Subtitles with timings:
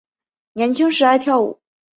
[0.53, 1.59] 年轻时爱跳舞。